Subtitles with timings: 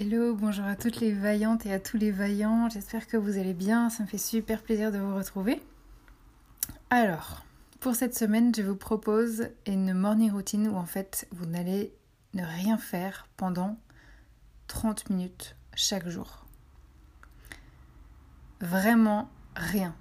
[0.00, 2.68] Hello, bonjour à toutes les vaillantes et à tous les vaillants.
[2.68, 3.90] J'espère que vous allez bien.
[3.90, 5.60] Ça me fait super plaisir de vous retrouver.
[6.88, 7.44] Alors,
[7.80, 11.92] pour cette semaine, je vous propose une morning routine où en fait vous n'allez
[12.34, 13.76] ne rien faire pendant
[14.68, 16.46] 30 minutes chaque jour.
[18.60, 19.96] Vraiment rien.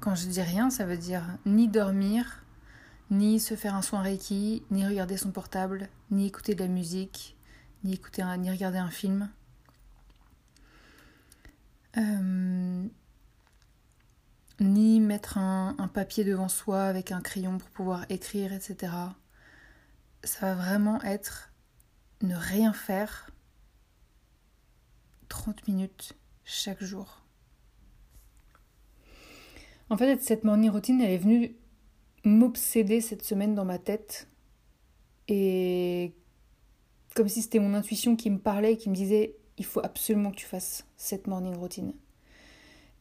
[0.00, 2.44] Quand je dis rien, ça veut dire ni dormir,
[3.10, 7.38] ni se faire un soin Reiki, ni regarder son portable, ni écouter de la musique,
[7.84, 9.30] ni écouter un, ni regarder un film.
[11.96, 12.86] Euh,
[14.60, 18.92] ni mettre un, papier devant soi avec un crayon pour pouvoir écrire, etc.
[20.22, 21.50] Ça va vraiment être
[22.22, 23.30] ne rien faire
[25.28, 26.12] 30 minutes
[26.44, 27.22] chaque jour.
[29.88, 31.56] En fait, cette morning routine, elle est venue
[32.24, 34.28] m'obséder cette semaine dans ma tête.
[35.26, 36.14] Et
[37.20, 40.36] comme si c'était mon intuition qui me parlait, qui me disait il faut absolument que
[40.36, 41.92] tu fasses cette morning routine.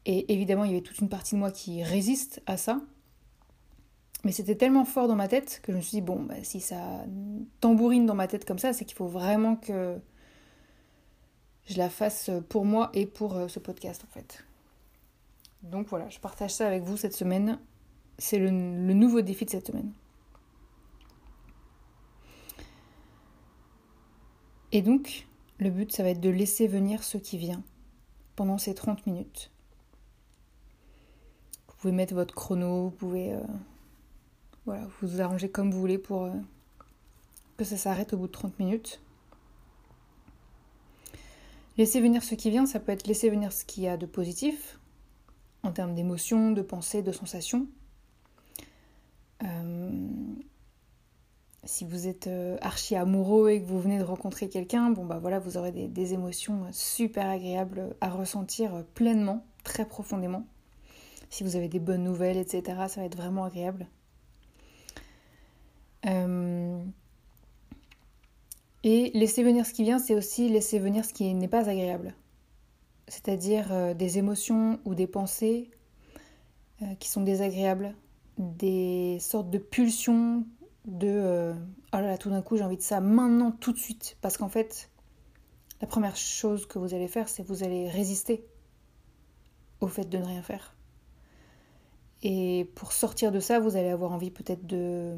[0.05, 2.81] Et évidemment, il y avait toute une partie de moi qui résiste à ça.
[4.25, 6.59] Mais c'était tellement fort dans ma tête que je me suis dit, bon, bah, si
[6.59, 7.05] ça
[7.61, 9.97] tambourine dans ma tête comme ça, c'est qu'il faut vraiment que
[11.67, 14.43] je la fasse pour moi et pour euh, ce podcast, en fait.
[15.63, 17.57] Donc voilà, je partage ça avec vous cette semaine.
[18.17, 19.93] C'est le, le nouveau défi de cette semaine.
[24.71, 25.27] Et donc,
[25.59, 27.63] le but, ça va être de laisser venir ce qui vient
[28.35, 29.51] pendant ces 30 minutes.
[31.67, 36.31] Vous pouvez mettre votre chrono, vous pouvez euh, vous arranger comme vous voulez pour euh,
[37.57, 39.01] que ça s'arrête au bout de 30 minutes.
[41.77, 44.05] Laisser venir ce qui vient, ça peut être laisser venir ce qu'il y a de
[44.05, 44.79] positif,
[45.63, 47.67] en termes d'émotions, de pensées, de sensations.
[49.43, 49.78] Euh,
[51.69, 55.19] si vous êtes euh, archi amoureux et que vous venez de rencontrer quelqu'un, bon bah
[55.21, 60.45] voilà, vous aurez des, émotions super agréables à ressentir pleinement, très profondément.
[61.29, 63.87] Si vous avez des bonnes nouvelles, etc., ça va être vraiment agréable.
[66.07, 66.79] Euh...
[68.83, 72.15] Et laisser venir ce qui vient, c'est aussi laisser venir ce qui n'est pas agréable.
[73.07, 75.69] C'est-à-dire euh, des émotions ou des pensées
[76.81, 77.93] euh, qui sont désagréables,
[78.37, 80.45] des sortes de pulsions
[80.85, 81.53] de euh,
[81.93, 84.17] oh là là, tout d'un coup j'ai envie de ça maintenant, tout de suite.
[84.21, 84.89] Parce qu'en fait,
[85.81, 88.45] la première chose que vous allez faire, c'est vous allez résister
[89.81, 90.75] au fait de ne rien faire.
[92.21, 95.17] Et pour sortir de ça, vous allez avoir envie peut-être de,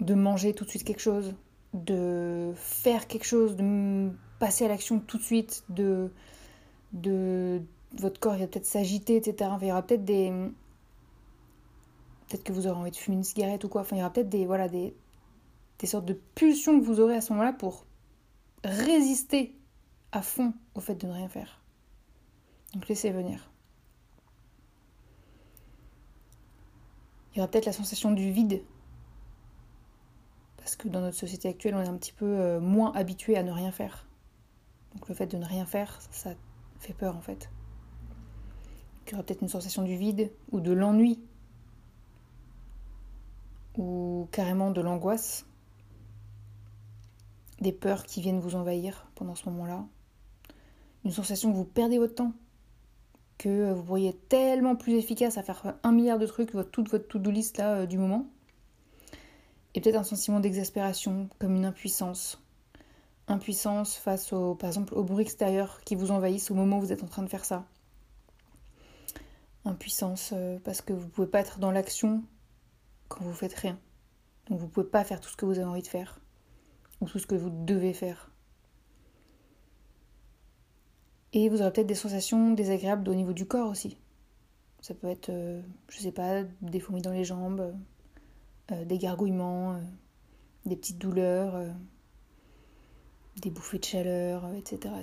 [0.00, 1.34] de manger tout de suite quelque chose,
[1.74, 4.10] de faire quelque chose, de
[4.40, 6.10] passer à l'action tout de suite, de,
[6.92, 7.62] de
[7.96, 9.50] votre corps il va peut-être s'agiter, etc.
[9.60, 10.32] il y aura peut-être des,
[12.28, 13.80] peut-être que vous aurez envie de fumer une cigarette ou quoi.
[13.80, 14.94] Enfin, il y aura peut-être des, voilà, des,
[15.84, 17.86] sortes de pulsions que vous aurez à ce moment-là pour
[18.64, 19.56] résister
[20.12, 21.62] à fond au fait de ne rien faire.
[22.74, 23.50] Donc laissez venir.
[27.32, 28.62] Il y aura peut-être la sensation du vide.
[30.56, 33.42] Parce que dans notre société actuelle, on est un petit peu euh, moins habitué à
[33.42, 34.06] ne rien faire.
[34.94, 36.34] Donc le fait de ne rien faire, ça
[36.78, 37.48] fait peur en fait.
[39.06, 41.20] Il y aura peut-être une sensation du vide ou de l'ennui
[43.78, 45.46] ou carrément de l'angoisse,
[47.60, 49.86] des peurs qui viennent vous envahir pendant ce moment-là,
[51.04, 52.32] une sensation que vous perdez votre temps,
[53.38, 56.90] que vous pourriez être tellement plus efficace à faire un milliard de trucs, votre, toute
[56.90, 58.26] votre to-do list là euh, du moment,
[59.74, 62.42] et peut-être un sentiment d'exaspération, comme une impuissance.
[63.28, 66.92] Impuissance face au, par exemple, au bruit extérieur qui vous envahissent au moment où vous
[66.92, 67.64] êtes en train de faire ça.
[69.64, 72.24] Impuissance euh, parce que vous ne pouvez pas être dans l'action
[73.08, 73.78] quand vous faites rien.
[74.48, 76.20] Donc vous pouvez pas faire tout ce que vous avez envie de faire
[77.00, 78.30] ou tout ce que vous devez faire.
[81.32, 83.98] Et vous aurez peut-être des sensations désagréables au niveau du corps aussi.
[84.80, 87.74] Ça peut être, euh, je sais pas, des fourmis dans les jambes,
[88.72, 89.80] euh, des gargouillements, euh,
[90.66, 91.70] des petites douleurs, euh,
[93.36, 94.94] des bouffées de chaleur, etc.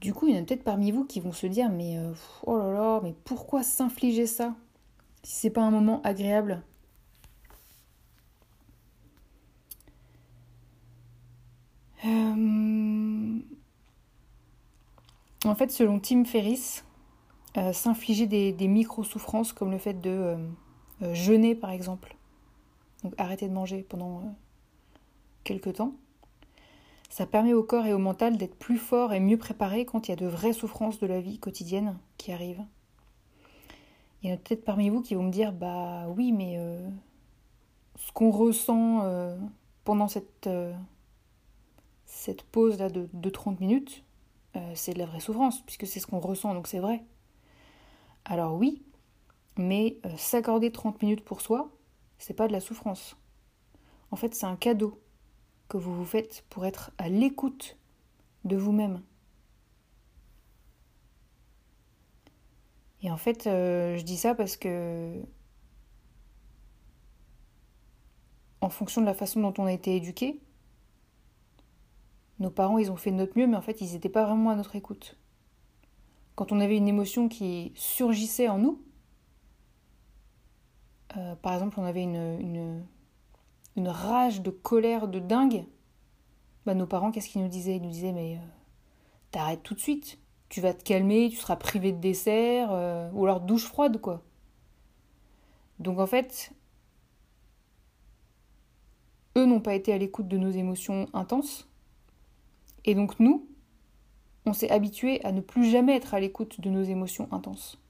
[0.00, 2.12] Du coup, il y en a peut-être parmi vous qui vont se dire mais euh,
[2.46, 4.54] oh là là, mais pourquoi s'infliger ça
[5.22, 6.62] si c'est pas un moment agréable?
[12.06, 13.38] Euh...
[15.44, 16.84] En fait, selon Tim Ferriss,
[17.58, 20.36] euh, s'infliger des, des micro-souffrances comme le fait de
[21.12, 22.16] jeûner par exemple,
[23.02, 24.34] donc arrêter de manger pendant
[25.44, 25.94] quelques temps,
[27.10, 30.12] ça permet au corps et au mental d'être plus fort et mieux préparé quand il
[30.12, 32.64] y a de vraies souffrances de la vie quotidienne qui arrivent.
[34.22, 36.88] Il y en a peut-être parmi vous qui vont me dire Bah oui, mais euh,
[37.96, 39.36] ce qu'on ressent euh,
[39.82, 40.72] pendant cette, euh,
[42.06, 44.04] cette pause-là de, de, 30 minutes,
[44.74, 47.04] c'est de la vraie souffrance, puisque c'est ce qu'on ressent, donc c'est vrai.
[48.24, 48.82] Alors oui,
[49.56, 51.70] mais s'accorder 30 minutes pour soi,
[52.18, 53.16] c'est pas de la souffrance.
[54.10, 55.00] En fait, c'est un cadeau
[55.70, 57.78] que vous vous faites pour être à l'écoute
[58.44, 59.00] de vous-même.
[63.02, 65.22] Et en fait, je dis ça parce que
[68.60, 70.40] en fonction de la façon dont on a été éduqué.
[72.38, 74.50] Nos parents, ils ont fait de notre mieux, mais en fait, ils n'étaient pas vraiment
[74.50, 75.16] à notre écoute.
[76.36, 78.82] Quand on avait une émotion qui surgissait en nous,
[81.16, 82.84] euh, par exemple, on avait une,
[83.88, 85.64] rage de colère de dingue,
[86.66, 87.76] bah, nos parents, qu'est-ce qu'ils nous disaient?
[87.76, 88.46] Ils nous disaient, mais euh,
[89.30, 90.18] t'arrêtes tout de suite,
[90.48, 94.22] tu vas te calmer, tu seras privé de dessert, euh, ou alors douche froide, quoi.
[95.78, 96.52] Donc en fait,
[99.36, 101.68] eux n'ont pas été à l'écoute de nos émotions intenses.
[102.84, 103.48] Et donc nous,
[104.46, 107.80] on s'est habitué à ne plus jamais être à l'écoute de nos émotions intenses.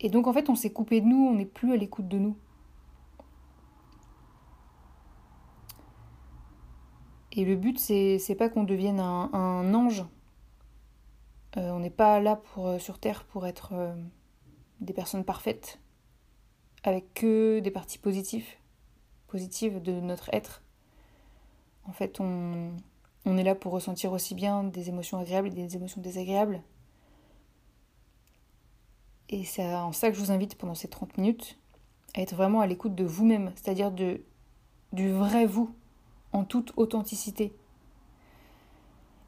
[0.00, 2.18] Et donc en fait, on s'est coupé de nous, on n'est plus à l'écoute de
[2.18, 2.36] nous.
[7.36, 10.04] Et le but, c'est, pas qu'on devienne un, ange.
[11.58, 13.94] Euh, on n'est pas là pour, euh, sur Terre pour être euh,
[14.80, 15.78] des personnes parfaites,
[16.82, 18.58] avec que des parties positifs
[19.26, 20.62] positive de notre être.
[21.84, 22.72] En fait, on,
[23.26, 26.62] on est là pour ressentir aussi bien des émotions agréables et des émotions désagréables.
[29.28, 31.58] Et c'est en ça que je vous invite pendant ces 30 minutes
[32.14, 35.74] à être vraiment à l'écoute de vous-même, c'est-à-dire du vrai vous,
[36.32, 37.54] en toute authenticité.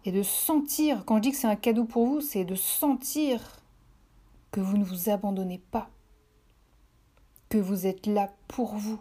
[0.04, 3.60] Et de sentir, quand je dis que c'est un cadeau pour vous, c'est de sentir
[4.50, 5.90] que vous ne vous abandonnez pas,
[7.48, 9.00] que vous êtes là pour vous,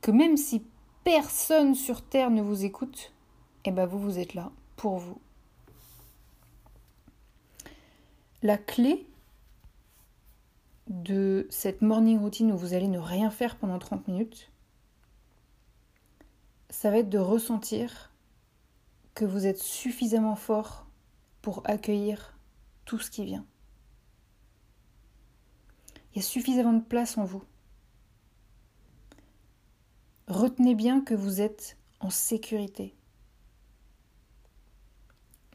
[0.00, 0.64] que même si
[1.04, 3.12] personne sur Terre ne vous écoute,
[3.64, 5.20] eh ben vous, vous êtes là pour vous.
[8.42, 9.06] La clé
[10.92, 14.50] de cette morning routine où vous allez ne rien faire pendant 30 minutes,
[16.68, 18.12] ça va être de ressentir
[19.14, 20.86] que vous êtes suffisamment fort
[21.40, 22.36] pour accueillir
[22.84, 23.46] tout ce qui vient.
[26.12, 27.42] Il y a suffisamment de place en vous.
[30.28, 32.94] Retenez bien que vous êtes en sécurité.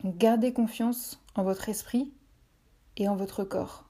[0.03, 2.11] Gardez confiance en votre esprit
[2.95, 3.86] et en votre corps.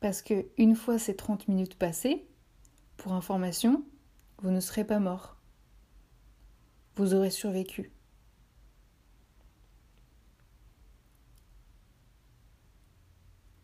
[0.00, 2.26] Parce que une fois ces 30 minutes passées,
[2.96, 3.84] pour information,
[4.42, 5.36] vous ne serez pas mort.
[6.96, 7.92] Vous aurez survécu.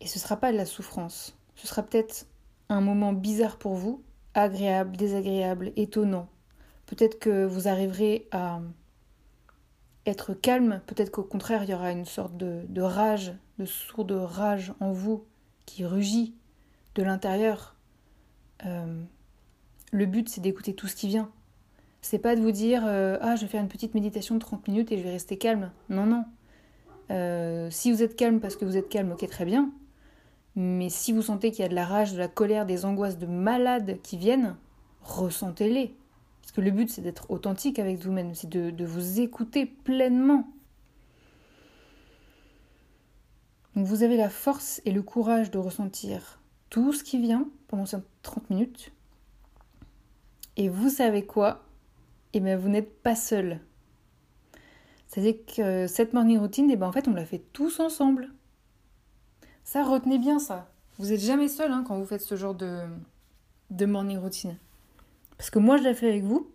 [0.00, 1.36] Et ce ne sera pas de la souffrance.
[1.54, 2.26] Ce sera peut-être
[2.68, 4.04] un moment bizarre pour vous,
[4.34, 6.28] agréable, désagréable, étonnant.
[6.86, 8.60] Peut-être que vous arriverez à
[10.06, 14.72] être calme, peut-être qu'au contraire il y aura une sorte de, rage, de sourde rage
[14.80, 15.24] en vous
[15.66, 16.34] qui rugit
[16.94, 17.76] de l'intérieur.
[18.64, 19.02] Euh,
[19.92, 21.30] le but c'est d'écouter tout ce qui vient.
[22.00, 24.68] C'est pas de vous dire euh, ah je vais faire une petite méditation de 30
[24.68, 25.70] minutes et je vais rester calme.
[25.90, 26.24] Non non.
[27.10, 29.70] Euh, si vous êtes calme parce que vous êtes calme, ok très bien.
[30.56, 33.18] Mais si vous sentez qu'il y a de la rage, de la colère, des angoisses
[33.18, 34.56] de malades qui viennent,
[35.02, 35.94] ressentez-les.
[36.40, 40.48] Parce que le but, c'est d'être authentique avec vous-même, c'est de, vous écouter pleinement.
[43.76, 46.40] Donc vous avez la force et le courage de ressentir
[46.70, 48.90] tout ce qui vient pendant ces 30 minutes.
[50.56, 51.62] Et vous savez quoi?
[52.32, 53.60] Eh bien, vous n'êtes pas seul.
[55.06, 58.30] C'est-à-dire que cette morning routine, eh ben, en fait, on l'a fait tous ensemble.
[59.62, 60.70] Ça, retenez bien ça.
[60.98, 62.80] Vous n'êtes jamais seul hein, quand vous faites ce genre de,
[63.70, 64.56] de morning routine.
[65.36, 66.50] Parce que moi, je l'ai fait avec vous.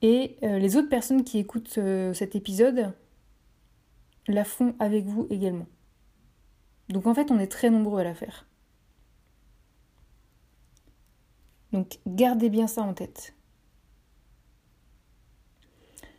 [0.00, 2.94] Et euh, les autres personnes qui écoutent euh, cet épisode
[4.28, 5.66] la font avec vous également.
[6.88, 8.46] Donc en fait, on est très nombreux à la faire.
[11.72, 13.34] Donc gardez bien ça en tête.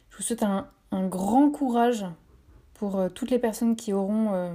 [0.10, 2.06] Je vous souhaite un, grand courage
[2.74, 4.54] pour euh, toutes les personnes qui auront euh,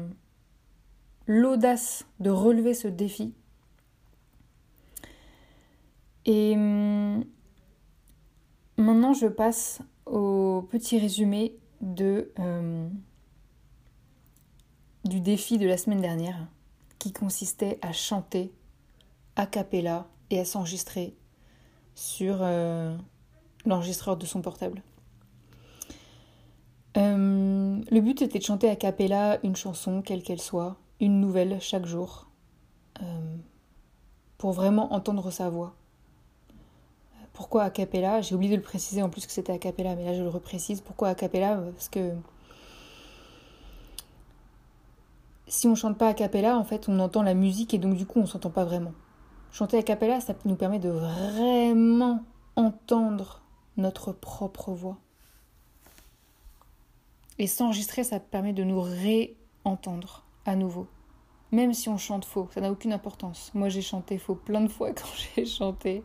[1.27, 3.35] l'audace de relever ce défi.
[6.27, 7.25] Et hum,
[8.77, 12.89] maintenant, je passe au petit résumé de, euh,
[15.05, 16.47] du défi de la semaine dernière,
[16.99, 18.53] qui consistait à chanter
[19.37, 21.15] a cappella et à s'enregistrer
[21.95, 22.43] sur
[23.67, 24.83] l'enregistreur de son portable.
[26.97, 31.61] Euh, le but était de chanter a cappella une chanson, quelle qu'elle soit, une nouvelle
[31.61, 32.29] chaque jour,
[33.03, 33.37] euh,
[34.39, 35.75] pour vraiment entendre sa voix.
[37.33, 38.21] Pourquoi a cappella?
[38.21, 40.29] J'ai oublié de le préciser en plus que c'était a cappella, mais là je le
[40.29, 40.81] reprécise.
[40.81, 41.57] Pourquoi a cappella?
[41.73, 42.13] Parce que
[45.55, 48.07] si on chante pas a cappella, en fait, on entend la musique et donc du
[48.07, 48.93] coup, on s'entend pas vraiment.
[49.53, 52.25] Chanter a cappella, ça nous permet de vraiment
[52.57, 53.41] entendre
[53.77, 54.99] notre propre voix.
[57.39, 60.89] Et s'enregistrer, ça permet de nous réentendre à nouveau.
[61.53, 63.53] Même si on chante faux, ça n'a aucune importance.
[63.55, 65.07] Moi, j'ai chanté faux plein de fois quand
[65.37, 66.03] j'ai chanté.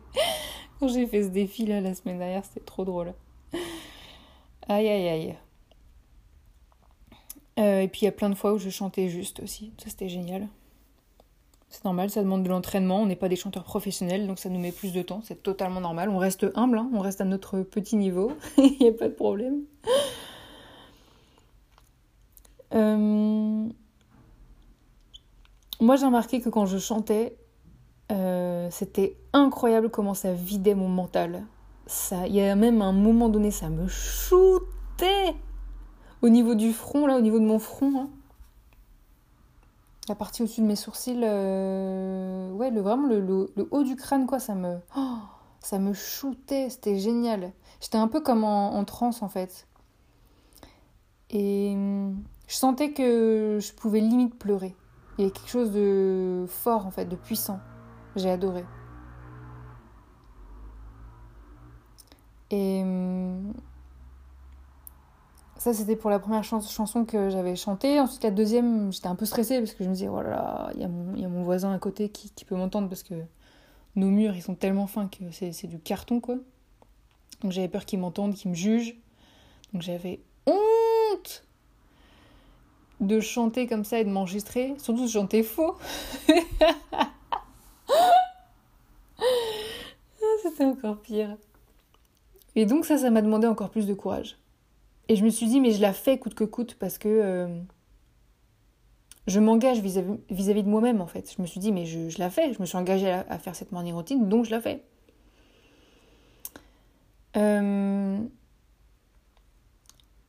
[0.78, 3.14] Quand j'ai fait ce défi là la semaine dernière, c'était trop drôle.
[4.68, 5.36] Aïe aïe aïe.
[7.58, 9.72] Euh, et puis il y a plein de fois où je chantais juste aussi.
[9.82, 10.48] Ça, c'était génial.
[11.68, 13.02] C'est normal, ça demande de l'entraînement.
[13.02, 15.20] On n'est pas des chanteurs professionnels, donc ça nous met plus de temps.
[15.24, 16.08] C'est totalement normal.
[16.08, 16.90] On reste humble, hein.
[16.92, 18.32] on reste à notre petit niveau.
[18.58, 19.62] Il n'y a pas de problème.
[22.74, 23.68] Euh,
[25.80, 27.36] moi, j'ai remarqué que quand je chantais,
[28.10, 31.44] euh, c'était incroyable comment ça vidait mon mental.
[32.26, 35.34] Il y a même un moment donné, ça me shootait
[36.22, 37.92] au niveau du front, là, au niveau de mon front.
[37.96, 38.08] Hein.
[40.08, 44.54] La partie au-dessus de mes sourcils, euh, ouais, vraiment le, haut du crâne, quoi, ça
[44.54, 45.18] me, oh,
[45.60, 47.52] ça me shootait, c'était génial.
[47.80, 49.66] J'étais un peu comme en, en transe en fait.
[51.30, 51.76] Et
[52.48, 54.74] je sentais que je pouvais limite pleurer.
[55.16, 57.60] Il y avait quelque chose de fort en fait, de puissant.
[58.16, 58.64] J'ai adoré.
[62.50, 62.82] Et
[65.60, 68.00] ça, c'était pour la première chanson que j'avais chantée.
[68.00, 70.80] Ensuite, la deuxième, j'étais un peu stressée parce que je me disais, oh là il
[70.80, 73.12] y, a mon, voisin à côté qui, peut m'entendre parce que
[73.94, 76.36] nos murs, ils sont tellement fins que c'est du carton, quoi.
[77.42, 78.96] Donc j'avais peur qu'il m'entende, qu'il me juge.
[79.74, 81.44] Donc j'avais honte
[83.00, 84.74] de chanter comme ça et de m'enregistrer.
[84.78, 85.76] Surtout de chanter faux.
[89.22, 91.36] Ah, c'était encore pire.
[92.54, 94.38] Et donc ça, ça m'a demandé encore plus de courage.
[95.10, 97.48] Et je me suis dit, mais je la fais coûte que coûte parce que euh,
[99.26, 101.34] je m'engage vis-à-vis de moi-même en fait.
[101.36, 102.52] Je me suis dit, mais je, la fais.
[102.52, 104.84] Je me suis engagée à, faire cette morning routine, donc je la fais.
[107.36, 108.20] Euh,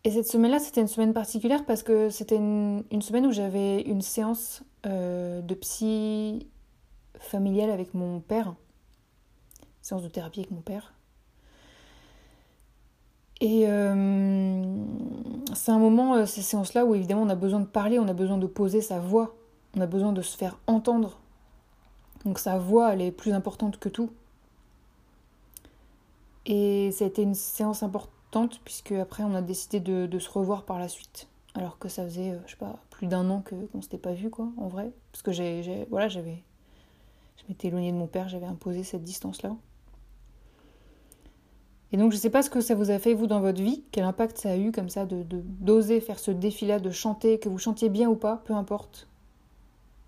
[0.03, 4.01] et cette semaine-là, c'était une semaine particulière parce que c'était une, semaine où j'avais une
[4.01, 6.47] séance euh, de psy
[7.19, 8.55] familiale avec mon père.
[9.83, 10.95] Séance de thérapie avec mon père.
[13.41, 14.63] Et euh,
[15.55, 18.13] c'est un moment, euh, ces séances-là, où évidemment on a besoin de parler, on a
[18.13, 19.35] besoin de poser sa voix,
[19.75, 21.19] on a besoin de se faire entendre.
[22.23, 24.11] Donc sa voix, elle est plus importante que tout.
[26.45, 30.63] Et ça a été une séance importante, puisque après on a décidé de, se revoir
[30.63, 31.27] par la suite.
[31.55, 34.29] Alors que ça faisait, je sais pas, plus d'un an qu'on ne s'était pas vu,
[34.29, 34.91] quoi, en vrai.
[35.11, 36.43] Parce que j'ai, voilà, j'avais
[37.37, 39.55] je m'étais éloignée de mon père, j'avais imposé cette distance-là.
[41.93, 43.61] Et donc je ne sais pas ce que ça vous a fait vous dans votre
[43.61, 47.37] vie, quel impact ça a eu comme ça de d'oser faire ce défi-là, de chanter,
[47.37, 49.07] que vous chantiez bien ou pas, peu importe.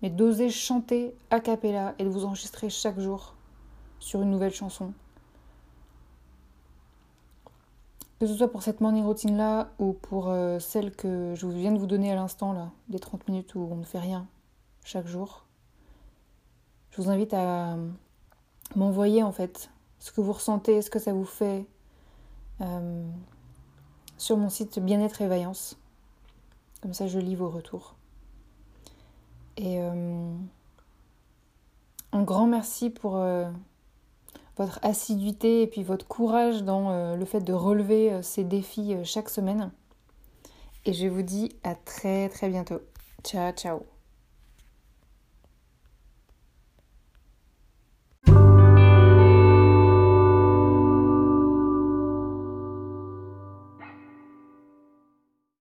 [0.00, 3.34] Mais d'oser chanter a cappella et de vous enregistrer chaque jour
[4.00, 4.92] sur une nouvelle chanson.
[8.18, 11.72] Que ce soit pour cette morning routine là ou pour euh, celle que je viens
[11.72, 14.26] de vous donner à l'instant là, des 30 minutes où on ne fait rien
[14.84, 15.44] chaque jour.
[16.92, 17.76] Je vous invite à
[18.76, 21.66] m'envoyer en fait ce que vous ressentez, ce que ça vous fait
[22.60, 23.06] euh,
[24.18, 25.78] sur mon site Bien-être et Vaillance.
[26.82, 27.94] Comme ça, je lis vos retours.
[29.56, 30.34] Et euh,
[32.12, 33.48] un grand merci pour euh,
[34.56, 39.70] votre assiduité et puis votre courage dans le fait de relever ces défis chaque semaine.
[40.84, 42.80] Et je vous dis à très très bientôt.
[43.24, 43.93] Ciao ciao